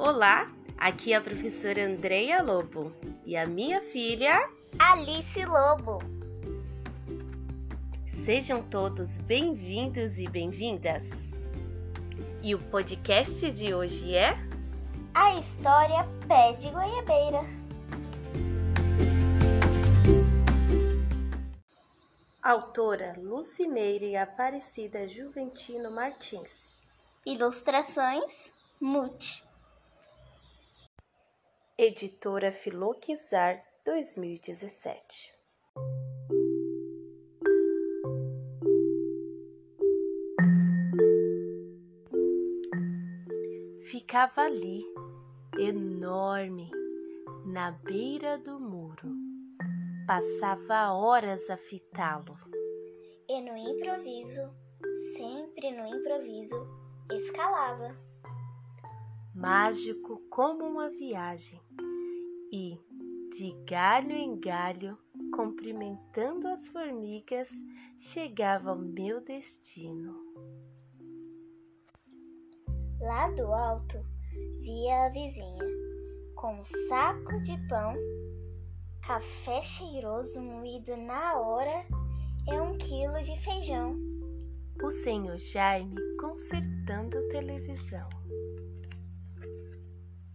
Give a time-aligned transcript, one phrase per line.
[0.00, 2.92] Olá, aqui é a professora Andreia Lobo
[3.26, 5.98] e a minha filha Alice Lobo.
[8.06, 11.10] Sejam todos bem-vindos e bem-vindas.
[12.40, 14.38] E o podcast de hoje é
[15.12, 17.44] A História Pé de Goiabeira.
[22.40, 26.76] Autora Lucimeire Aparecida Juventino Martins.
[27.26, 29.47] Ilustrações Mute.
[31.80, 35.32] Editora Filoquizar 2017.
[43.84, 44.84] Ficava ali,
[45.56, 46.68] enorme,
[47.46, 49.14] na beira do muro.
[50.04, 52.36] Passava horas a fitá-lo.
[53.28, 54.52] E no improviso,
[55.16, 56.56] sempre no improviso,
[57.12, 57.96] escalava.
[59.32, 61.67] Mágico como uma viagem.
[62.50, 62.80] E,
[63.30, 64.96] de galho em galho,
[65.34, 67.50] cumprimentando as formigas,
[67.98, 70.14] chegava ao meu destino.
[73.00, 73.98] Lá do alto,
[74.60, 75.64] via a vizinha,
[76.34, 77.94] com um saco de pão,
[79.06, 81.84] café cheiroso moído na hora
[82.50, 83.94] e um quilo de feijão.
[84.82, 88.08] O senhor Jaime consertando televisão.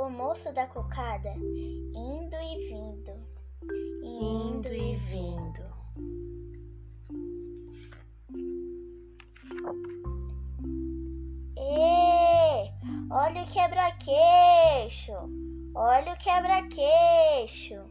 [0.00, 1.28] O moço da cocada
[1.94, 3.12] indo e vindo,
[4.02, 5.62] Indo e vindo.
[11.54, 12.72] Ê,
[13.10, 15.12] olha o quebra-queixo!
[15.74, 17.84] Olha o quebra-queixo!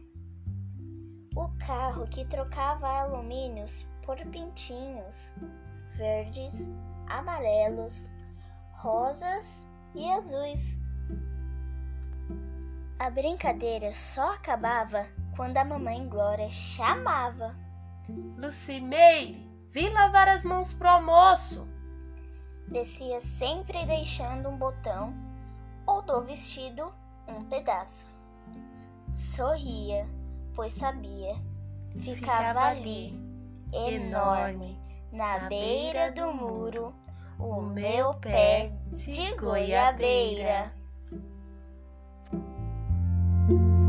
[1.36, 5.32] O carro que trocava alumínios por pintinhos
[5.96, 6.54] verdes,
[7.08, 8.10] amarelos,
[8.72, 10.79] rosas e azuis.
[13.00, 17.56] A brincadeira só acabava quando a mamãe Glória chamava.
[18.36, 21.66] Lucimeire, vim lavar as mãos pro almoço.
[22.68, 25.14] Descia sempre deixando um botão
[25.86, 26.92] ou do vestido
[27.26, 28.06] um pedaço.
[29.14, 30.06] Sorria,
[30.54, 31.36] pois sabia,
[32.00, 33.18] ficava ali,
[33.72, 34.78] enorme,
[35.10, 36.94] na beira do muro,
[37.38, 40.70] o meu pé de goiabeira.
[43.50, 43.79] thank you.